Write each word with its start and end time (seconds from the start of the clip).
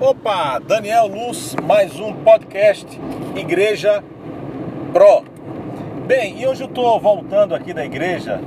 Opa, 0.00 0.58
Daniel 0.58 1.06
Luz, 1.06 1.54
mais 1.62 1.98
um 2.00 2.12
podcast 2.12 2.86
Igreja 3.36 4.02
Pro. 4.92 5.24
Bem, 6.06 6.40
e 6.40 6.46
hoje 6.46 6.64
eu 6.64 6.68
estou 6.68 6.98
voltando 6.98 7.54
aqui 7.54 7.72
da 7.72 7.84
igreja 7.84 8.40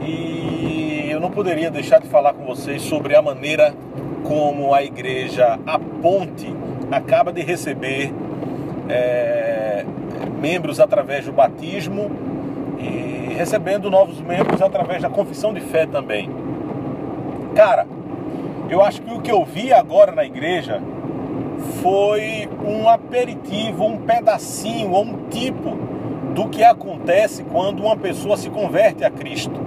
e 0.00 1.08
eu 1.10 1.20
não 1.20 1.30
poderia 1.30 1.70
deixar 1.70 2.00
de 2.00 2.08
falar 2.08 2.32
com 2.32 2.44
vocês 2.44 2.82
sobre 2.82 3.14
a 3.14 3.20
maneira 3.20 3.74
como 4.24 4.72
a 4.74 4.82
igreja 4.82 5.58
A 5.66 5.78
Ponte 5.78 6.54
acaba 6.90 7.32
de 7.32 7.42
receber 7.42 8.12
é, 8.88 9.84
membros 10.40 10.80
através 10.80 11.26
do 11.26 11.32
batismo 11.32 12.10
e 12.78 13.34
recebendo 13.34 13.90
novos 13.90 14.20
membros 14.20 14.62
através 14.62 15.02
da 15.02 15.10
confissão 15.10 15.52
de 15.52 15.60
fé 15.60 15.86
também. 15.86 16.30
Cara, 17.54 17.86
eu 18.68 18.82
acho 18.82 19.00
que 19.02 19.12
o 19.12 19.20
que 19.20 19.30
eu 19.30 19.44
vi 19.44 19.72
agora 19.72 20.12
na 20.12 20.24
igreja 20.24 20.82
foi 21.82 22.48
um 22.64 22.88
aperitivo, 22.88 23.84
um 23.84 23.98
pedacinho, 23.98 24.92
ou 24.92 25.04
um 25.04 25.28
tipo 25.28 25.76
do 26.34 26.48
que 26.48 26.62
acontece 26.62 27.44
quando 27.44 27.82
uma 27.82 27.96
pessoa 27.96 28.36
se 28.36 28.50
converte 28.50 29.04
a 29.04 29.10
Cristo, 29.10 29.58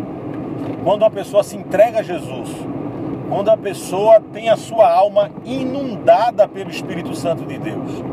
quando 0.83 1.01
uma 1.01 1.11
pessoa 1.11 1.43
se 1.43 1.57
entrega 1.57 1.99
a 1.99 2.03
Jesus, 2.03 2.49
quando 3.27 3.49
a 3.49 3.57
pessoa 3.57 4.21
tem 4.31 4.49
a 4.49 4.55
sua 4.55 4.89
alma 4.89 5.31
inundada 5.43 6.47
pelo 6.47 6.69
Espírito 6.69 7.15
Santo 7.15 7.45
de 7.45 7.57
Deus. 7.57 8.03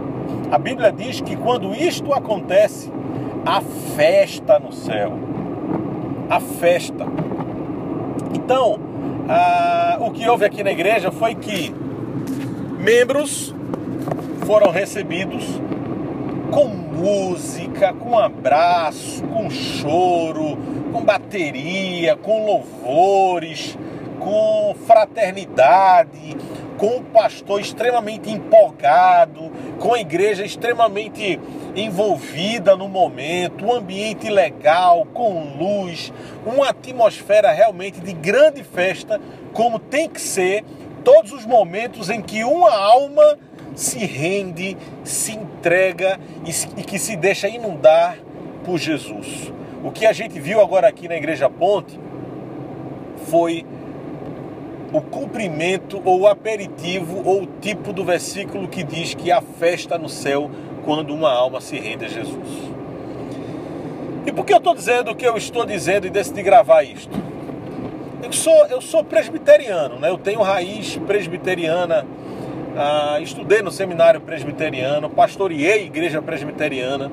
A 0.51 0.59
Bíblia 0.59 0.91
diz 0.91 1.20
que 1.20 1.37
quando 1.37 1.74
isto 1.74 2.12
acontece, 2.12 2.91
há 3.45 3.60
festa 3.95 4.59
no 4.59 4.73
céu. 4.73 5.12
A 6.30 6.41
festa. 6.41 7.07
Então, 8.34 8.88
ah, 9.29 9.98
o 10.01 10.11
que 10.11 10.29
houve 10.29 10.45
aqui 10.45 10.62
na 10.62 10.70
igreja 10.70 11.11
foi 11.11 11.34
que 11.34 11.75
membros 12.79 13.55
foram 14.47 14.71
recebidos 14.71 15.45
com 16.51 16.66
música, 16.68 17.93
com 17.93 18.18
abraço, 18.18 19.23
com 19.24 19.51
choro, 19.51 20.57
com 20.93 21.05
bateria, 21.05 22.16
com 22.16 22.46
louvores, 22.46 23.77
com 24.18 24.74
fraternidade, 24.87 26.37
com 26.79 26.98
o 26.98 27.02
pastor 27.02 27.60
extremamente 27.60 28.30
empolgado, 28.30 29.51
com 29.80 29.93
a 29.93 30.01
igreja 30.01 30.45
extremamente 30.45 31.38
envolvida 31.74 32.76
no 32.76 32.88
momento, 32.88 33.66
um 33.66 33.73
ambiente 33.74 34.30
legal, 34.30 35.04
com 35.12 35.56
luz, 35.59 36.12
uma 36.46 36.68
atmosfera 36.68 37.51
realmente 37.51 38.01
de 38.01 38.12
grande 38.12 38.62
festa, 38.62 39.21
como 39.52 39.79
tem 39.79 40.09
que 40.09 40.21
ser 40.21 40.65
todos 41.04 41.32
os 41.32 41.45
momentos 41.45 42.09
em 42.09 42.23
que 42.23 42.45
uma 42.45 42.71
alma 42.71 43.37
se 43.74 43.99
rende, 44.06 44.76
se 45.02 45.32
entrega 45.32 46.18
e 46.76 46.82
que 46.82 46.99
se 46.99 47.16
deixa 47.16 47.49
inundar 47.49 48.18
por 48.65 48.79
Jesus. 48.79 49.52
O 49.82 49.90
que 49.90 50.06
a 50.06 50.12
gente 50.12 50.38
viu 50.38 50.60
agora 50.60 50.88
aqui 50.88 51.09
na 51.09 51.16
Igreja 51.16 51.51
Ponte 51.51 51.99
foi 53.26 53.66
o 54.92 55.00
cumprimento 55.00 56.00
ou 56.04 56.20
o 56.20 56.26
aperitivo 56.26 57.22
ou 57.24 57.42
o 57.42 57.46
tipo 57.60 57.92
do 57.92 58.04
versículo 58.04 58.68
que 58.68 58.82
diz 58.82 59.14
que 59.14 59.30
há 59.30 59.40
festa 59.40 59.98
no 59.98 60.08
céu 60.08 60.50
quando 60.84 61.14
uma 61.14 61.30
alma 61.30 61.60
se 61.60 61.78
rende 61.78 62.06
a 62.06 62.08
Jesus. 62.08 62.68
E 64.26 64.32
por 64.32 64.44
que 64.44 64.53
eu 64.53 64.59
estou 64.59 64.75
dizendo 64.75 65.10
o 65.10 65.14
que 65.14 65.26
eu 65.26 65.36
estou 65.36 65.64
dizendo 65.64 66.06
e 66.06 66.10
decidi 66.10 66.42
gravar 66.42 66.82
isto? 66.82 67.16
Eu 68.22 68.32
sou, 68.32 68.66
eu 68.66 68.81
sou 68.81 69.04
presbiteriano, 69.04 69.98
né? 69.98 70.10
eu 70.10 70.19
tenho 70.19 70.42
raiz 70.42 70.97
presbiteriana, 71.06 72.04
ah, 72.76 73.19
estudei 73.20 73.62
no 73.62 73.70
seminário 73.70 74.20
presbiteriano, 74.20 75.09
pastoreei 75.09 75.84
igreja 75.84 76.20
presbiteriana. 76.20 77.10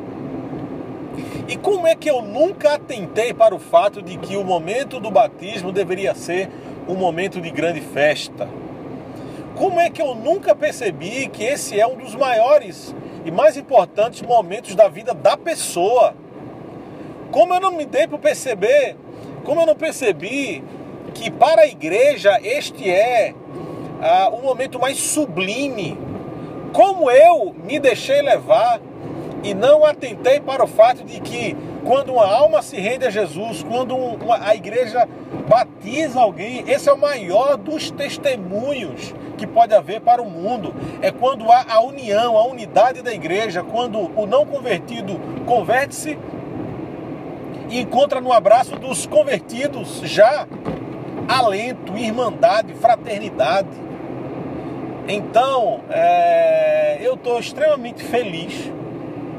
E 1.47 1.55
como 1.55 1.85
é 1.85 1.95
que 1.95 2.09
eu 2.09 2.21
nunca 2.21 2.73
atentei 2.73 3.33
para 3.33 3.53
o 3.53 3.59
fato 3.59 4.01
de 4.01 4.17
que 4.17 4.35
o 4.35 4.43
momento 4.43 4.99
do 4.99 5.11
batismo 5.11 5.71
deveria 5.71 6.15
ser 6.15 6.49
um 6.87 6.95
momento 6.95 7.41
de 7.41 7.49
grande 7.49 7.81
festa? 7.81 8.47
Como 9.55 9.79
é 9.79 9.89
que 9.89 10.01
eu 10.01 10.13
nunca 10.15 10.53
percebi 10.53 11.27
que 11.27 11.43
esse 11.43 11.79
é 11.79 11.87
um 11.87 11.95
dos 11.95 12.13
maiores 12.13 12.93
e 13.23 13.31
mais 13.31 13.55
importantes 13.55 14.21
momentos 14.21 14.75
da 14.75 14.87
vida 14.87 15.13
da 15.13 15.37
pessoa? 15.37 16.13
Como 17.31 17.53
eu 17.53 17.59
não 17.59 17.71
me 17.71 17.85
dei 17.85 18.07
para 18.07 18.17
perceber, 18.17 18.95
como 19.43 19.61
eu 19.61 19.65
não 19.65 19.75
percebi 19.75 20.63
que 21.13 21.31
para 21.31 21.61
a 21.61 21.67
igreja 21.67 22.37
este 22.43 22.89
é 22.89 23.33
ah, 24.01 24.29
o 24.29 24.41
momento 24.41 24.79
mais 24.79 24.97
sublime, 24.97 25.97
como 26.73 27.09
eu 27.09 27.55
me 27.63 27.79
deixei 27.79 28.21
levar 28.21 28.81
e 29.41 29.53
não 29.53 29.85
atentei 29.85 30.39
para 30.41 30.63
o 30.63 30.67
fato 30.67 31.03
de 31.03 31.21
que 31.21 31.55
quando 31.85 32.13
uma 32.13 32.25
alma 32.25 32.63
se 32.63 32.77
rende 32.77 33.05
a 33.05 33.11
Jesus, 33.11 33.63
quando 33.63 33.95
uma, 33.95 34.43
a 34.43 34.55
igreja 34.55 35.07
batiza 35.47 36.19
alguém, 36.19 36.63
esse 36.67 36.89
é 36.89 36.93
o 36.93 36.97
maior 36.97 37.57
dos 37.57 37.91
testemunhos 37.91 39.13
que 39.37 39.45
pode 39.45 39.73
haver 39.73 40.01
para 40.01 40.21
o 40.21 40.29
mundo. 40.29 40.73
É 41.01 41.11
quando 41.11 41.51
há 41.51 41.63
a 41.69 41.79
união, 41.81 42.35
a 42.37 42.47
unidade 42.47 43.03
da 43.03 43.13
igreja, 43.13 43.63
quando 43.63 43.99
o 44.19 44.25
não 44.25 44.45
convertido 44.45 45.19
converte-se 45.45 46.17
e 47.69 47.79
encontra 47.79 48.19
no 48.19 48.33
abraço 48.33 48.75
dos 48.77 49.05
convertidos 49.05 50.01
já 50.03 50.47
alento, 51.27 51.95
irmandade, 51.95 52.73
fraternidade. 52.73 53.85
Então, 55.07 55.81
é, 55.91 56.97
eu 56.99 57.13
estou 57.13 57.39
extremamente 57.39 58.03
feliz 58.03 58.71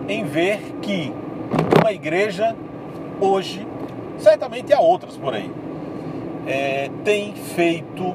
em 0.09 0.25
ver 0.25 0.61
que 0.81 1.13
uma 1.87 1.93
igreja 1.93 2.57
hoje, 3.21 3.65
certamente 4.19 4.73
há 4.73 4.81
outras 4.81 5.17
por 5.17 5.33
aí, 5.33 5.49
é, 6.45 6.91
tem 7.05 7.33
feito, 7.33 8.13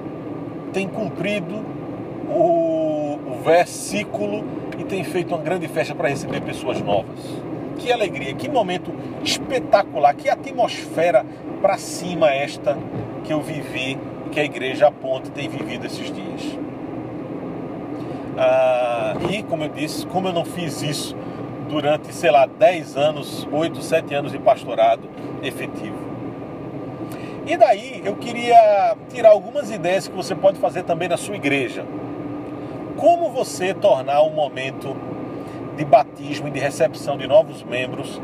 tem 0.74 0.90
cumprido 0.90 1.56
o, 2.30 3.18
o 3.26 3.42
versículo 3.46 4.44
e 4.78 4.84
tem 4.84 5.06
feito 5.06 5.34
uma 5.34 5.42
grande 5.42 5.70
festa 5.70 5.96
para 5.96 6.10
receber 6.10 6.42
pessoas 6.42 6.82
novas. 6.82 7.18
Que 7.78 7.94
alegria, 7.94 8.34
que 8.34 8.50
momento 8.50 8.92
espetacular, 9.24 10.14
que 10.16 10.30
atmosfera 10.30 11.26
para 11.62 11.78
cima 11.78 12.30
esta 12.30 12.78
que 13.24 13.32
eu 13.32 13.42
vivi, 13.42 13.98
que 14.34 14.40
a 14.42 14.44
igreja 14.44 14.88
a 14.88 14.92
ponte 14.92 15.32
tem 15.32 15.48
vivido 15.48 15.86
esses 15.86 16.14
dias. 16.14 16.60
Ah, 18.38 19.14
e 19.30 19.42
como 19.44 19.64
eu 19.64 19.70
disse, 19.70 20.06
como 20.08 20.28
eu 20.28 20.34
não 20.34 20.44
fiz 20.44 20.82
isso 20.82 21.16
durante, 21.72 22.14
sei 22.14 22.30
lá, 22.30 22.46
10 22.46 22.98
anos, 22.98 23.48
8, 23.50 23.82
7 23.82 24.14
anos 24.14 24.32
de 24.34 24.40
pastorado 24.40 25.10
efetivo. 25.42 25.96
E 27.48 27.56
daí 27.56 28.02
eu 28.04 28.16
queria 28.18 28.96
tirar 29.10 29.30
algumas 29.30 29.72
ideias 29.72 30.06
que 30.08 30.16
você 30.16 30.36
pode 30.36 30.60
fazer 30.60 30.84
também 30.84 31.08
na 31.08 31.16
sua 31.16 31.36
igreja. 31.36 31.86
Como 32.98 33.32
você 33.32 33.74
tornar 33.74 34.22
um 34.22 34.32
momento 34.32 34.96
de 35.78 35.86
batismo 35.86 36.50
e 36.50 36.52
de 36.52 36.60
recepção 36.60 37.18
de 37.18 37.26
novos 37.26 37.64
membros 37.64 38.22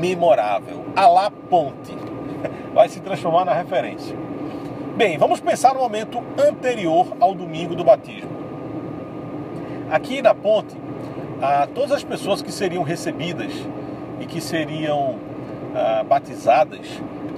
memorável. 0.00 0.84
A 0.96 1.06
la 1.06 1.30
ponte. 1.30 1.96
Vai 2.74 2.88
se 2.88 3.00
transformar 3.00 3.44
na 3.44 3.54
referência. 3.54 4.16
Bem, 4.96 5.16
vamos 5.16 5.40
pensar 5.40 5.74
no 5.74 5.80
momento 5.80 6.20
anterior 6.36 7.06
ao 7.20 7.34
domingo 7.34 7.76
do 7.76 7.84
batismo. 7.84 8.30
Aqui 9.90 10.20
na 10.20 10.34
ponte, 10.34 10.76
a 11.42 11.66
todas 11.66 11.92
as 11.92 12.04
pessoas 12.04 12.42
que 12.42 12.52
seriam 12.52 12.82
recebidas 12.82 13.52
e 14.20 14.26
que 14.26 14.40
seriam 14.40 15.16
ah, 15.74 16.04
batizadas, 16.06 16.86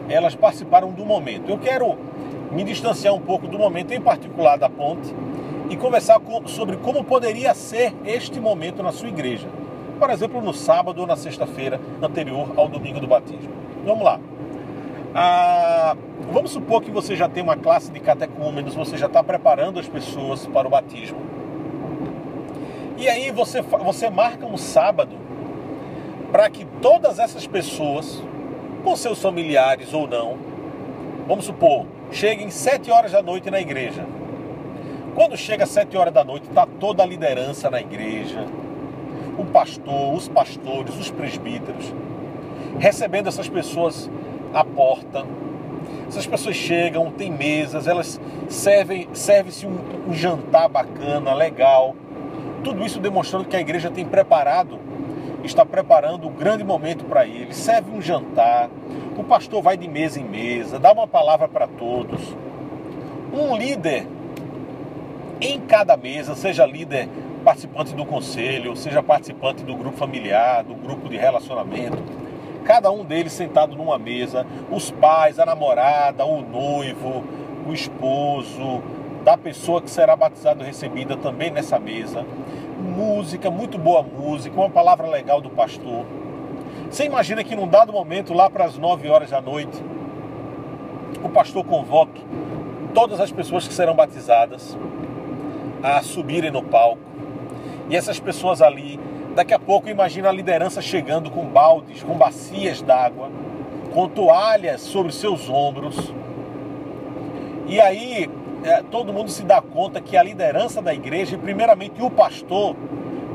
elas 0.08 0.34
participaram 0.34 0.90
do 0.90 1.04
momento. 1.04 1.48
Eu 1.48 1.58
quero 1.58 1.96
me 2.50 2.64
distanciar 2.64 3.14
um 3.14 3.20
pouco 3.20 3.46
do 3.46 3.58
momento 3.58 3.92
em 3.92 4.00
particular 4.00 4.58
da 4.58 4.68
ponte 4.68 5.14
e 5.70 5.76
conversar 5.76 6.18
com, 6.20 6.46
sobre 6.46 6.76
como 6.76 7.04
poderia 7.04 7.54
ser 7.54 7.94
este 8.04 8.40
momento 8.40 8.82
na 8.82 8.92
sua 8.92 9.08
igreja. 9.08 9.48
Por 9.98 10.10
exemplo, 10.10 10.42
no 10.42 10.52
sábado 10.52 11.00
ou 11.00 11.06
na 11.06 11.16
sexta-feira 11.16 11.80
anterior 12.02 12.52
ao 12.56 12.68
domingo 12.68 12.98
do 12.98 13.06
batismo. 13.06 13.52
Vamos 13.86 14.04
lá. 14.04 14.18
Ah, 15.14 15.96
vamos 16.32 16.50
supor 16.50 16.82
que 16.82 16.90
você 16.90 17.14
já 17.14 17.28
tem 17.28 17.42
uma 17.42 17.56
classe 17.56 17.92
de 17.92 18.00
catecúmenos, 18.00 18.74
você 18.74 18.96
já 18.96 19.06
está 19.06 19.22
preparando 19.22 19.78
as 19.78 19.86
pessoas 19.86 20.46
para 20.46 20.66
o 20.66 20.70
batismo. 20.70 21.18
E 23.02 23.08
aí 23.08 23.32
você, 23.32 23.60
você 23.60 24.08
marca 24.08 24.46
um 24.46 24.56
sábado 24.56 25.16
para 26.30 26.48
que 26.48 26.64
todas 26.80 27.18
essas 27.18 27.48
pessoas, 27.48 28.22
com 28.84 28.94
seus 28.94 29.20
familiares 29.20 29.92
ou 29.92 30.06
não, 30.06 30.38
vamos 31.26 31.46
supor, 31.46 31.84
cheguem 32.12 32.48
sete 32.48 32.92
horas 32.92 33.10
da 33.10 33.20
noite 33.20 33.50
na 33.50 33.60
igreja. 33.60 34.06
Quando 35.16 35.36
chega 35.36 35.66
sete 35.66 35.96
horas 35.96 36.14
da 36.14 36.22
noite, 36.22 36.46
está 36.48 36.64
toda 36.78 37.02
a 37.02 37.06
liderança 37.06 37.68
na 37.68 37.80
igreja, 37.80 38.46
o 39.36 39.44
pastor, 39.46 40.14
os 40.14 40.28
pastores, 40.28 40.96
os 40.96 41.10
presbíteros, 41.10 41.92
recebendo 42.78 43.26
essas 43.26 43.48
pessoas 43.48 44.08
à 44.54 44.64
porta. 44.64 45.26
Essas 46.06 46.24
pessoas 46.24 46.54
chegam, 46.54 47.10
tem 47.10 47.32
mesas, 47.32 47.88
elas 47.88 48.20
servem, 48.48 49.08
serve-se 49.12 49.66
um, 49.66 49.76
um 50.08 50.12
jantar 50.12 50.68
bacana, 50.68 51.34
legal 51.34 51.96
Tudo 52.62 52.84
isso 52.84 53.00
demonstrando 53.00 53.44
que 53.44 53.56
a 53.56 53.60
igreja 53.60 53.90
tem 53.90 54.04
preparado, 54.04 54.78
está 55.44 55.64
preparando 55.64 56.28
um 56.28 56.32
grande 56.32 56.62
momento 56.64 57.04
para 57.04 57.26
ele. 57.26 57.52
Serve 57.52 57.90
um 57.90 58.00
jantar, 58.00 58.70
o 59.16 59.24
pastor 59.24 59.62
vai 59.62 59.76
de 59.76 59.88
mesa 59.88 60.20
em 60.20 60.24
mesa, 60.24 60.78
dá 60.78 60.92
uma 60.92 61.06
palavra 61.06 61.48
para 61.48 61.66
todos. 61.66 62.20
Um 63.32 63.56
líder 63.56 64.06
em 65.40 65.60
cada 65.60 65.96
mesa, 65.96 66.34
seja 66.34 66.64
líder 66.64 67.08
participante 67.44 67.94
do 67.94 68.06
conselho, 68.06 68.76
seja 68.76 69.02
participante 69.02 69.64
do 69.64 69.74
grupo 69.74 69.96
familiar, 69.96 70.62
do 70.62 70.74
grupo 70.74 71.08
de 71.08 71.16
relacionamento, 71.16 72.00
cada 72.64 72.90
um 72.90 73.04
deles 73.04 73.32
sentado 73.32 73.74
numa 73.74 73.98
mesa, 73.98 74.46
os 74.70 74.90
pais, 74.92 75.38
a 75.38 75.44
namorada, 75.44 76.24
o 76.24 76.40
noivo, 76.40 77.24
o 77.66 77.72
esposo, 77.72 78.82
da 79.24 79.36
pessoa 79.36 79.80
que 79.80 79.90
será 79.90 80.16
batizada 80.16 80.62
e 80.62 80.66
recebida 80.66 81.16
também 81.16 81.50
nessa 81.50 81.78
mesa. 81.78 82.24
Música, 82.78 83.50
muito 83.50 83.78
boa 83.78 84.02
música, 84.02 84.58
uma 84.58 84.70
palavra 84.70 85.06
legal 85.06 85.40
do 85.40 85.50
pastor. 85.50 86.04
Você 86.90 87.04
imagina 87.04 87.44
que 87.44 87.54
num 87.54 87.68
dado 87.68 87.92
momento, 87.92 88.34
lá 88.34 88.50
para 88.50 88.64
as 88.64 88.76
9 88.76 89.08
horas 89.08 89.30
da 89.30 89.40
noite, 89.40 89.82
o 91.22 91.28
pastor 91.28 91.64
convoque 91.64 92.22
todas 92.92 93.20
as 93.20 93.30
pessoas 93.30 93.66
que 93.66 93.72
serão 93.72 93.94
batizadas 93.94 94.76
a 95.82 96.02
subirem 96.02 96.50
no 96.50 96.62
palco. 96.62 97.00
E 97.88 97.96
essas 97.96 98.18
pessoas 98.18 98.60
ali, 98.60 98.98
daqui 99.34 99.54
a 99.54 99.58
pouco 99.58 99.88
imagina 99.88 100.28
a 100.28 100.32
liderança 100.32 100.82
chegando 100.82 101.30
com 101.30 101.44
baldes, 101.46 102.02
com 102.02 102.14
bacias 102.14 102.82
d'água, 102.82 103.30
com 103.94 104.08
toalhas 104.08 104.80
sobre 104.80 105.12
seus 105.12 105.48
ombros. 105.48 106.12
E 107.66 107.80
aí 107.80 108.28
é, 108.64 108.82
todo 108.82 109.12
mundo 109.12 109.30
se 109.30 109.42
dá 109.42 109.60
conta 109.60 110.00
que 110.00 110.16
a 110.16 110.22
liderança 110.22 110.80
da 110.80 110.94
igreja, 110.94 111.34
e 111.34 111.38
primeiramente 111.38 112.02
o 112.02 112.10
pastor, 112.10 112.76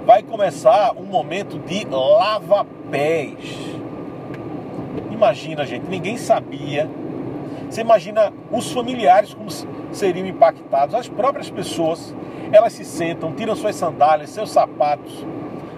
vai 0.05 0.23
começar 0.23 0.93
um 0.95 1.03
momento 1.03 1.59
de 1.59 1.85
lava-pés. 1.85 3.35
Imagina, 5.11 5.65
gente, 5.65 5.87
ninguém 5.89 6.15
sabia. 6.17 6.89
Você 7.69 7.81
imagina 7.81 8.31
os 8.51 8.71
familiares 8.71 9.33
como 9.33 9.49
seriam 9.91 10.25
impactados, 10.25 10.95
as 10.95 11.09
próprias 11.09 11.49
pessoas, 11.49 12.15
elas 12.51 12.71
se 12.71 12.85
sentam, 12.85 13.33
tiram 13.33 13.55
suas 13.55 13.75
sandálias, 13.75 14.29
seus 14.29 14.49
sapatos, 14.49 15.25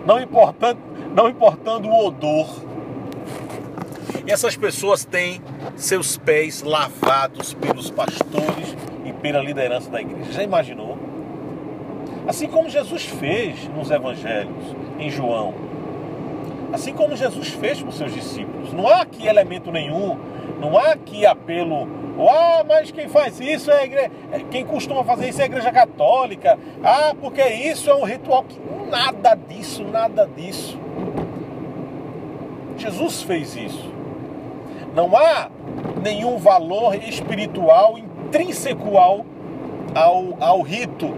não 0.06 0.20
importando, 0.20 0.80
não 1.16 1.28
importando 1.28 1.90
o 1.90 2.06
odor. 2.06 2.48
E 4.30 4.32
essas 4.32 4.56
pessoas 4.56 5.04
têm 5.04 5.42
seus 5.76 6.16
pés 6.16 6.62
lavados 6.62 7.56
pelos 7.56 7.90
pastores 7.90 8.78
pela 9.22 9.40
liderança 9.40 9.90
da 9.90 10.02
igreja. 10.02 10.32
Já 10.32 10.44
imaginou? 10.44 10.98
Assim 12.28 12.48
como 12.48 12.70
Jesus 12.70 13.06
fez 13.06 13.68
nos 13.70 13.90
evangelhos, 13.90 14.76
em 15.00 15.10
João. 15.10 15.56
Assim 16.72 16.94
como 16.94 17.16
Jesus 17.16 17.50
fez 17.50 17.82
com 17.82 17.92
seus 17.92 18.14
discípulos. 18.14 18.72
Não 18.72 18.88
há 18.88 19.02
aqui 19.02 19.26
elemento 19.26 19.72
nenhum, 19.72 20.18
não 20.62 20.78
há 20.78 20.92
aqui 20.92 21.26
apelo. 21.26 21.88
Ah, 22.20 22.64
mas 22.68 22.92
quem 22.92 23.08
faz 23.10 23.40
isso 23.40 23.72
é 23.72 23.80
a 23.80 23.84
igreja. 23.84 24.12
É, 24.32 24.40
quem 24.52 24.64
costuma 24.64 25.04
fazer 25.04 25.30
isso 25.30 25.40
é 25.42 25.46
a 25.46 25.48
igreja 25.48 25.72
católica. 25.72 26.56
Ah, 26.84 27.16
porque 27.20 27.42
isso 27.44 27.90
é 27.90 27.96
um 27.96 28.04
ritual 28.04 28.44
que. 28.44 28.60
Nada 28.92 29.34
disso, 29.34 29.84
nada 29.84 30.30
disso. 30.36 30.78
Jesus 32.78 33.24
fez 33.24 33.56
isso. 33.56 33.99
Não 35.00 35.16
há 35.16 35.50
nenhum 36.04 36.38
valor 36.38 36.94
espiritual 36.94 37.98
intrínseco 37.98 38.98
ao, 38.98 39.26
ao, 39.96 40.36
ao 40.42 40.62
rito. 40.62 41.16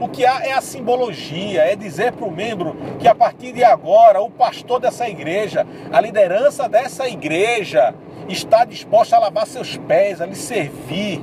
O 0.00 0.08
que 0.08 0.26
há 0.26 0.44
é 0.44 0.50
a 0.50 0.60
simbologia, 0.60 1.62
é 1.62 1.76
dizer 1.76 2.10
para 2.14 2.26
o 2.26 2.32
membro 2.32 2.74
que 2.98 3.06
a 3.06 3.14
partir 3.14 3.52
de 3.52 3.62
agora 3.62 4.20
o 4.20 4.28
pastor 4.28 4.80
dessa 4.80 5.08
igreja, 5.08 5.64
a 5.92 6.00
liderança 6.00 6.68
dessa 6.68 7.08
igreja, 7.08 7.94
está 8.28 8.64
disposta 8.64 9.14
a 9.14 9.20
lavar 9.20 9.46
seus 9.46 9.76
pés, 9.76 10.20
a 10.20 10.26
lhe 10.26 10.34
servir, 10.34 11.22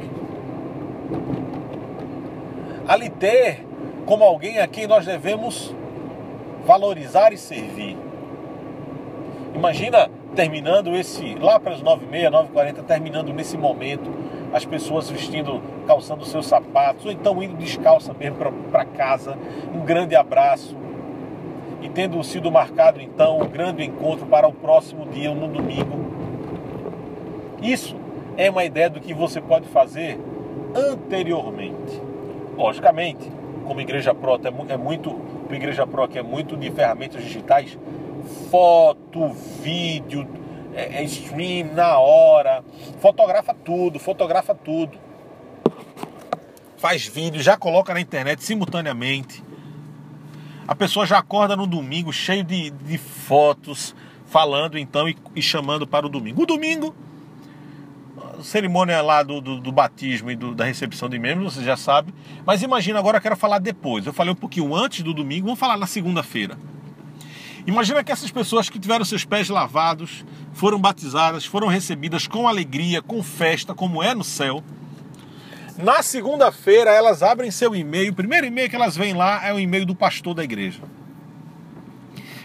a 2.87 2.95
lhe 2.95 3.09
ter 3.09 3.67
como 4.05 4.23
alguém 4.23 4.59
a 4.59 4.67
quem 4.67 4.87
nós 4.87 5.05
devemos 5.05 5.75
valorizar 6.65 7.33
e 7.33 7.37
servir. 7.37 7.97
Imagina 9.53 10.09
terminando 10.35 10.95
esse, 10.95 11.35
lá 11.35 11.59
para 11.59 11.73
as 11.73 11.81
9h30, 11.81 12.29
9h40, 12.53 12.83
terminando 12.83 13.33
nesse 13.33 13.57
momento, 13.57 14.11
as 14.53 14.65
pessoas 14.65 15.09
vestindo, 15.09 15.61
calçando 15.87 16.25
seus 16.25 16.45
sapatos, 16.45 17.05
ou 17.05 17.11
então 17.11 17.41
indo 17.41 17.55
descalça 17.55 18.13
mesmo 18.13 18.37
para 18.71 18.85
casa. 18.85 19.37
Um 19.73 19.79
grande 19.79 20.15
abraço. 20.15 20.75
E 21.81 21.89
tendo 21.89 22.21
sido 22.23 22.51
marcado 22.51 22.99
então 23.01 23.39
um 23.39 23.47
grande 23.47 23.83
encontro 23.83 24.25
para 24.25 24.47
o 24.47 24.51
próximo 24.51 25.05
dia, 25.05 25.33
no 25.33 25.47
domingo. 25.47 26.05
Isso 27.61 27.95
é 28.37 28.49
uma 28.49 28.65
ideia 28.65 28.89
do 28.89 28.99
que 28.99 29.13
você 29.13 29.39
pode 29.39 29.67
fazer 29.67 30.19
anteriormente. 30.75 32.01
Logicamente, 32.57 33.31
como 33.65 33.81
Igreja 33.81 34.13
Pro 34.13 34.39
é, 34.69 34.77
muito, 34.77 35.19
Igreja 35.49 35.85
Pro 35.85 36.07
que 36.07 36.19
é 36.19 36.23
muito 36.23 36.55
de 36.57 36.69
ferramentas 36.71 37.23
digitais, 37.23 37.77
foto, 38.25 39.29
vídeo, 39.61 40.27
é, 40.73 41.01
é 41.01 41.03
stream 41.03 41.73
na 41.73 41.97
hora, 41.97 42.63
fotografa 42.99 43.53
tudo, 43.53 43.99
fotografa 43.99 44.53
tudo. 44.53 44.97
Faz 46.77 47.07
vídeo, 47.07 47.41
já 47.41 47.57
coloca 47.57 47.93
na 47.93 48.01
internet 48.01 48.43
simultaneamente. 48.43 49.43
A 50.67 50.75
pessoa 50.75 51.05
já 51.05 51.19
acorda 51.19 51.55
no 51.55 51.65
domingo 51.65 52.11
cheio 52.11 52.43
de, 52.43 52.69
de 52.71 52.97
fotos, 52.97 53.95
falando 54.25 54.77
então 54.77 55.07
e, 55.07 55.15
e, 55.35 55.41
chamando 55.41 55.87
para 55.87 56.05
o 56.05 56.09
domingo. 56.09 56.43
O 56.43 56.45
domingo, 56.45 56.93
cerimônia 58.41 59.01
lá 59.01 59.23
do, 59.23 59.39
do, 59.39 59.59
do 59.59 59.71
batismo 59.71 60.31
e 60.31 60.35
do, 60.35 60.53
da 60.53 60.65
recepção 60.65 61.07
de 61.07 61.17
membros, 61.17 61.53
você 61.53 61.63
já 61.63 61.77
sabe. 61.77 62.13
Mas 62.45 62.61
imagina 62.61 62.99
agora, 62.99 63.17
eu 63.17 63.21
quero 63.21 63.37
falar 63.37 63.59
depois. 63.59 64.05
Eu 64.05 64.13
falei 64.13 64.33
um 64.33 64.35
pouquinho 64.35 64.75
antes 64.75 65.01
do 65.01 65.13
domingo, 65.13 65.45
vamos 65.45 65.59
falar 65.59 65.77
na 65.77 65.87
segunda-feira. 65.87 66.57
Imagina 67.67 68.03
que 68.03 68.11
essas 68.11 68.29
pessoas 68.29 68.69
que 68.69 68.77
tiveram 68.77 69.03
seus 69.03 69.25
pés 69.25 69.49
lavados, 69.49 70.23
foram 70.53 70.79
batizadas, 70.79 71.45
foram 71.45 71.67
recebidas 71.67 72.27
com 72.27 72.47
alegria, 72.47 73.01
com 73.01 73.23
festa, 73.23 73.73
como 73.73 74.03
é 74.03 74.13
no 74.13 74.23
céu. 74.23 74.63
Na 75.77 76.03
segunda-feira 76.03 76.91
elas 76.91 77.23
abrem 77.23 77.51
seu 77.51 77.75
e-mail, 77.75 78.11
o 78.11 78.15
primeiro 78.15 78.45
e-mail 78.45 78.69
que 78.69 78.75
elas 78.75 78.95
veem 78.95 79.13
lá 79.13 79.45
é 79.45 79.51
o 79.51 79.59
e-mail 79.59 79.85
do 79.85 79.95
pastor 79.95 80.33
da 80.33 80.43
igreja. 80.43 80.81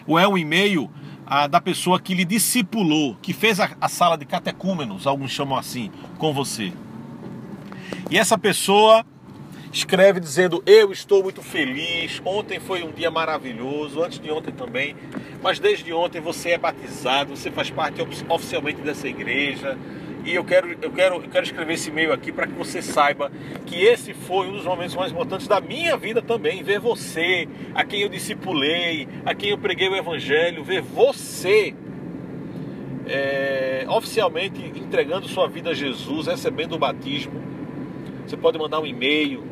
Ou 0.06 0.18
é 0.18 0.26
o 0.26 0.36
e-mail 0.38 0.90
ah, 1.26 1.46
da 1.46 1.60
pessoa 1.60 2.00
que 2.00 2.14
lhe 2.14 2.24
discipulou, 2.24 3.16
que 3.22 3.32
fez 3.32 3.60
a, 3.60 3.70
a 3.80 3.88
sala 3.88 4.16
de 4.16 4.24
catecúmenos, 4.24 5.06
alguns 5.06 5.30
chamam 5.30 5.56
assim, 5.56 5.90
com 6.18 6.32
você. 6.32 6.72
E 8.10 8.18
essa 8.18 8.36
pessoa 8.36 9.04
escreve 9.72 10.20
dizendo: 10.20 10.62
Eu 10.66 10.92
estou 10.92 11.22
muito 11.22 11.42
feliz. 11.42 12.20
Ontem 12.24 12.58
foi 12.58 12.82
um 12.82 12.90
dia 12.90 13.10
maravilhoso, 13.10 14.02
antes 14.02 14.18
de 14.18 14.30
ontem 14.30 14.52
também. 14.52 14.96
Mas 15.42 15.58
desde 15.58 15.92
ontem 15.92 16.20
você 16.20 16.50
é 16.50 16.58
batizado, 16.58 17.36
você 17.36 17.50
faz 17.50 17.70
parte 17.70 18.00
oficialmente 18.28 18.80
dessa 18.80 19.08
igreja. 19.08 19.78
E 20.24 20.34
eu 20.34 20.44
quero, 20.44 20.76
eu 20.82 20.90
quero, 20.90 21.14
eu 21.16 21.28
quero 21.30 21.44
escrever 21.44 21.74
esse 21.74 21.88
e-mail 21.88 22.12
aqui 22.12 22.30
para 22.30 22.46
que 22.46 22.52
você 22.52 22.82
saiba 22.82 23.32
que 23.64 23.82
esse 23.82 24.12
foi 24.12 24.48
um 24.48 24.52
dos 24.52 24.64
momentos 24.64 24.94
mais 24.94 25.10
importantes 25.10 25.48
da 25.48 25.60
minha 25.60 25.96
vida 25.96 26.20
também. 26.20 26.62
Ver 26.62 26.78
você, 26.78 27.48
a 27.74 27.84
quem 27.84 28.02
eu 28.02 28.08
discipulei, 28.08 29.08
a 29.24 29.34
quem 29.34 29.50
eu 29.50 29.58
preguei 29.58 29.88
o 29.88 29.96
evangelho, 29.96 30.62
ver 30.62 30.82
você 30.82 31.74
é, 33.06 33.86
oficialmente 33.88 34.62
entregando 34.76 35.26
sua 35.26 35.48
vida 35.48 35.70
a 35.70 35.74
Jesus, 35.74 36.26
recebendo 36.26 36.74
o 36.74 36.78
batismo. 36.78 37.42
Você 38.26 38.36
pode 38.36 38.58
mandar 38.58 38.78
um 38.78 38.86
e-mail, 38.86 39.42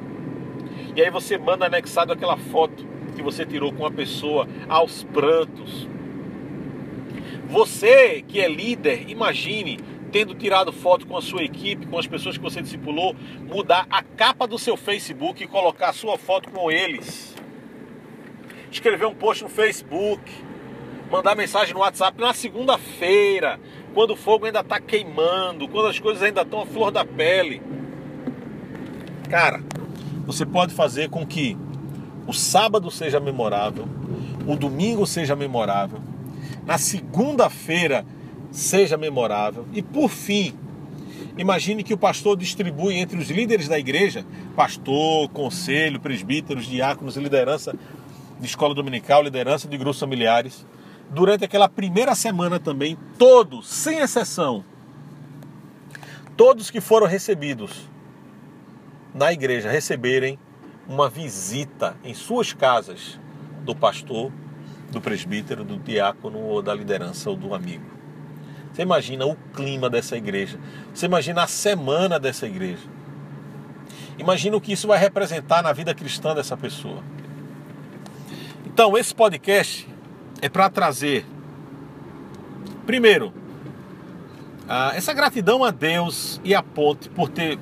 e 0.99 1.01
aí 1.01 1.13
você 1.13 1.39
manda 1.39 1.65
anexado 1.65 2.13
aquela 2.13 2.37
foto 2.37 2.85
que 3.15 3.23
você 3.23 3.47
tirou 3.47 3.73
com 3.73 3.87
a 3.87 3.91
pessoa 3.91 4.49
aos 4.69 5.05
prantos. 5.05 5.89
Você 7.49 8.21
que 8.27 8.41
é 8.41 8.49
líder, 8.49 9.09
imagine 9.09 9.79
tendo 10.11 10.35
tirado 10.35 10.73
foto 10.73 11.07
com 11.07 11.17
a 11.17 11.23
sua 11.23 11.45
equipe, 11.45 11.87
com 11.87 11.97
as 12.01 12.09
pessoas 12.09 12.37
que 12.37 12.43
você 12.43 12.61
discipulou, 12.61 13.15
mudar 13.47 13.87
a 13.89 14.03
capa 14.03 14.45
do 14.45 14.59
seu 14.59 14.77
Facebook 14.77 15.41
e 15.41 15.47
colocar 15.47 15.91
a 15.91 15.93
sua 15.93 16.19
foto 16.19 16.51
com 16.51 16.69
eles. 16.69 17.33
Escrever 18.69 19.07
um 19.07 19.15
post 19.15 19.45
no 19.45 19.49
Facebook, 19.49 20.29
mandar 21.13 21.37
mensagem 21.37 21.75
no 21.75 21.81
WhatsApp 21.81 22.21
na 22.21 22.35
segunda-feira, 22.35 23.61
quando 23.95 24.15
o 24.15 24.17
fogo 24.17 24.47
ainda 24.47 24.61
está 24.63 24.81
queimando, 24.81 25.69
quando 25.69 25.87
as 25.87 26.01
coisas 26.01 26.25
ainda 26.25 26.43
estão 26.43 26.63
à 26.63 26.67
flor 26.67 26.91
da 26.91 27.05
pele. 27.05 27.63
Cara, 29.31 29.63
você 30.29 30.45
pode 30.45 30.75
fazer 30.75 31.09
com 31.09 31.27
que 31.27 31.57
o 32.27 32.35
sábado 32.35 32.91
seja 32.91 33.19
memorável, 33.19 33.89
o 34.47 34.55
domingo 34.57 35.07
seja 35.07 35.35
memorável, 35.35 36.01
na 36.67 36.77
segunda-feira 36.77 38.05
seja 38.51 38.99
memorável. 38.99 39.67
E 39.73 39.81
por 39.83 40.11
fim, 40.11 40.55
Imagine 41.39 41.85
que 41.85 41.95
o 41.95 41.99
pastor 41.99 42.37
distribui 42.37 42.97
entre 42.97 43.17
os 43.17 43.31
líderes 43.31 43.69
da 43.69 43.79
igreja, 43.79 44.27
pastor, 44.57 45.29
conselho, 45.29 46.01
presbíteros, 46.01 46.67
diáconos 46.67 47.17
liderança 47.17 47.77
de 48.41 48.47
escola 48.47 48.75
dominical, 48.75 49.23
liderança 49.23 49.69
de 49.69 49.79
grupos 49.79 50.01
familiares, 50.01 50.67
durante 51.11 51.45
aquela 51.45 51.69
primeira 51.69 52.13
semana 52.17 52.59
também, 52.59 52.99
todos, 53.17 53.69
sem 53.69 54.01
exceção, 54.01 54.65
todos 56.37 56.73
que 56.73 56.81
foram 56.81 57.07
recebidos 57.07 57.89
na 59.19 59.33
igreja 59.33 59.69
receberem 59.69 60.39
uma 60.89 61.11
visita 61.11 61.97
em 62.05 62.15
suas 62.15 62.53
casas 62.53 63.19
do 63.65 63.75
pastor, 63.75 64.33
do 64.91 65.01
presbítero, 65.01 65.65
do 65.65 65.77
diácono 65.77 66.39
ou 66.39 66.63
da 66.63 66.73
liderança 66.73 67.29
ou 67.29 67.37
do 67.37 67.53
amigo. 67.53 67.85
Você 68.73 68.83
imagina 68.83 69.27
o 69.27 69.35
clima 69.55 69.91
dessa 69.91 70.17
igreja. 70.17 70.59
Você 70.95 71.07
imagina 71.07 71.43
a 71.43 71.47
semana 71.49 72.19
dessa 72.19 72.47
igreja. 72.47 72.87
Imagina 74.17 74.57
o 74.57 74.61
que 74.61 74.73
isso 74.73 74.87
vai 74.87 74.99
representar 74.99 75.63
na 75.63 75.73
vida 75.73 75.93
cristã 75.95 76.33
dessa 76.33 76.57
pessoa. 76.57 77.03
Então, 78.65 78.97
esse 78.97 79.13
podcast 79.13 79.89
é 80.41 80.49
para 80.49 80.71
trazer, 80.71 81.27
primeiro, 82.87 83.33
essa 84.95 85.13
gratidão 85.13 85.65
a 85.65 85.73
Deus 85.73 86.41
e 86.45 86.55
a 86.55 86.63
Ponte 86.63 87.09
por 87.09 87.29
ter, 87.29 87.59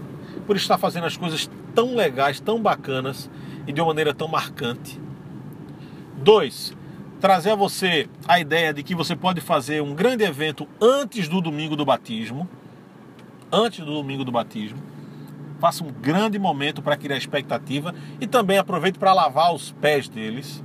por 0.46 0.56
estar 0.56 0.78
fazendo 0.78 1.06
as 1.06 1.16
coisas 1.16 1.50
tão 1.74 1.94
legais, 1.94 2.40
tão 2.40 2.60
bacanas 2.60 3.30
e 3.66 3.72
de 3.72 3.80
uma 3.80 3.88
maneira 3.88 4.14
tão 4.14 4.28
marcante. 4.28 5.00
Dois, 6.16 6.74
trazer 7.20 7.50
a 7.50 7.54
você 7.56 8.08
a 8.26 8.38
ideia 8.38 8.72
de 8.72 8.82
que 8.82 8.94
você 8.94 9.16
pode 9.16 9.40
fazer 9.40 9.82
um 9.82 9.94
grande 9.94 10.24
evento 10.24 10.66
antes 10.80 11.28
do 11.28 11.40
domingo 11.40 11.76
do 11.76 11.84
batismo. 11.84 12.48
Antes 13.52 13.84
do 13.84 13.92
domingo 13.92 14.24
do 14.24 14.32
batismo. 14.32 14.78
Faça 15.58 15.82
um 15.82 15.90
grande 15.90 16.38
momento 16.38 16.82
para 16.82 16.96
criar 16.96 17.16
expectativa 17.16 17.94
e 18.20 18.26
também 18.26 18.58
aproveite 18.58 18.98
para 18.98 19.12
lavar 19.12 19.54
os 19.54 19.72
pés 19.72 20.08
deles. 20.08 20.62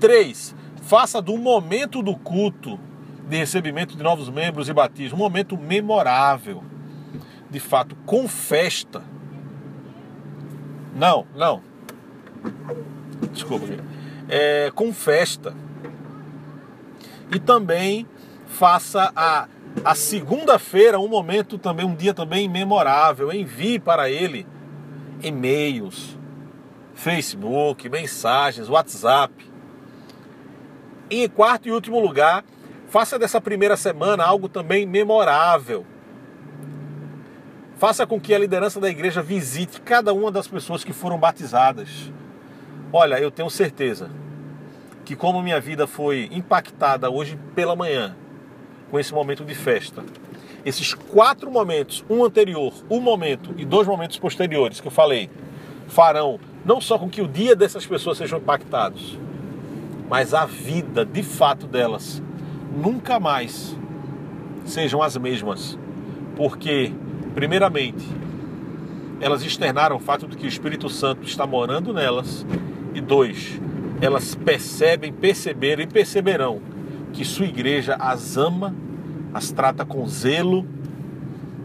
Três, 0.00 0.54
faça 0.82 1.20
do 1.20 1.36
momento 1.36 2.02
do 2.02 2.16
culto 2.16 2.78
de 3.28 3.36
recebimento 3.36 3.96
de 3.96 4.02
novos 4.02 4.28
membros 4.28 4.68
e 4.68 4.72
batismo 4.72 5.16
um 5.16 5.20
momento 5.20 5.56
memorável. 5.56 6.62
De 7.54 7.60
fato, 7.60 7.94
com 8.04 8.26
festa. 8.26 9.00
Não, 10.92 11.24
não. 11.36 11.62
Desculpa, 13.30 13.64
é, 14.28 14.72
com 14.74 14.92
festa. 14.92 15.54
E 17.32 17.38
também 17.38 18.08
faça 18.48 19.12
a, 19.14 19.46
a 19.84 19.94
segunda-feira 19.94 20.98
um 20.98 21.06
momento 21.06 21.56
também, 21.56 21.86
um 21.86 21.94
dia 21.94 22.12
também 22.12 22.48
memorável. 22.48 23.32
Envie 23.32 23.78
para 23.78 24.10
ele 24.10 24.44
e-mails, 25.22 26.18
Facebook, 26.92 27.88
mensagens, 27.88 28.68
WhatsApp. 28.68 29.32
E 31.08 31.22
em 31.22 31.28
quarto 31.28 31.68
e 31.68 31.70
último 31.70 32.00
lugar, 32.00 32.44
faça 32.88 33.16
dessa 33.16 33.40
primeira 33.40 33.76
semana 33.76 34.24
algo 34.24 34.48
também 34.48 34.84
memorável. 34.84 35.86
Faça 37.76 38.06
com 38.06 38.20
que 38.20 38.32
a 38.32 38.38
liderança 38.38 38.80
da 38.80 38.88
igreja 38.88 39.20
visite 39.20 39.80
cada 39.80 40.14
uma 40.14 40.30
das 40.30 40.46
pessoas 40.46 40.84
que 40.84 40.92
foram 40.92 41.18
batizadas. 41.18 42.12
Olha, 42.92 43.18
eu 43.18 43.30
tenho 43.30 43.50
certeza 43.50 44.10
que 45.04 45.16
como 45.16 45.42
minha 45.42 45.60
vida 45.60 45.86
foi 45.86 46.28
impactada 46.32 47.10
hoje 47.10 47.38
pela 47.54 47.74
manhã 47.74 48.16
com 48.90 48.98
esse 48.98 49.12
momento 49.12 49.44
de 49.44 49.54
festa, 49.54 50.04
esses 50.64 50.94
quatro 50.94 51.50
momentos, 51.50 52.04
um 52.08 52.24
anterior, 52.24 52.72
um 52.88 53.00
momento 53.00 53.52
e 53.56 53.64
dois 53.64 53.88
momentos 53.88 54.18
posteriores 54.18 54.80
que 54.80 54.86
eu 54.86 54.92
falei, 54.92 55.28
farão 55.88 56.38
não 56.64 56.80
só 56.80 56.96
com 56.96 57.10
que 57.10 57.20
o 57.20 57.28
dia 57.28 57.56
dessas 57.56 57.84
pessoas 57.84 58.16
sejam 58.16 58.38
impactados, 58.38 59.18
mas 60.08 60.32
a 60.32 60.46
vida 60.46 61.04
de 61.04 61.22
fato 61.22 61.66
delas 61.66 62.22
nunca 62.74 63.18
mais 63.18 63.76
sejam 64.64 65.02
as 65.02 65.16
mesmas, 65.16 65.78
porque 66.36 66.92
primeiramente 67.34 68.06
elas 69.20 69.42
externaram 69.42 69.96
o 69.96 70.00
fato 70.00 70.26
de 70.26 70.36
que 70.36 70.44
o 70.44 70.48
Espírito 70.48 70.88
Santo 70.88 71.24
está 71.24 71.46
morando 71.46 71.92
nelas 71.92 72.44
e 72.94 73.00
dois, 73.00 73.60
elas 74.00 74.34
percebem, 74.34 75.12
perceberam 75.12 75.82
e 75.82 75.86
perceberão 75.86 76.60
que 77.12 77.24
sua 77.24 77.46
igreja 77.46 77.96
as 77.98 78.36
ama, 78.36 78.74
as 79.32 79.50
trata 79.50 79.84
com 79.84 80.06
zelo 80.06 80.66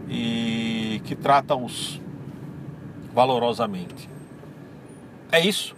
e 0.08 1.02
que 1.04 1.14
trata-os 1.14 2.00
valorosamente. 3.12 4.08
É 5.30 5.44
isso. 5.44 5.74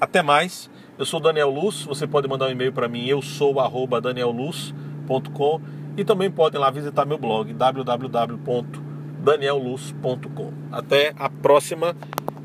Até 0.00 0.22
mais. 0.22 0.70
Eu 0.98 1.04
sou 1.04 1.18
Daniel 1.18 1.50
Luz. 1.50 1.82
Você 1.84 2.06
pode 2.06 2.28
mandar 2.28 2.46
um 2.46 2.50
e-mail 2.50 2.72
para 2.72 2.88
mim. 2.88 3.06
Eu 3.06 3.20
sou 3.20 3.54
danielluz.com 4.00 5.60
e 5.96 6.04
também 6.04 6.30
podem 6.30 6.60
lá 6.60 6.70
visitar 6.70 7.04
meu 7.04 7.18
blog 7.18 7.52
www.danielluz.com. 9.20 10.52
Até 10.72 11.12
a 11.18 11.28
próxima 11.28 11.96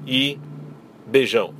e 0.06 0.38
beijão. 1.08 1.54